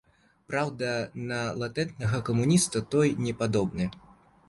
[0.51, 0.89] Праўда,
[1.33, 3.85] на латэнтнага камуніста той не падобны.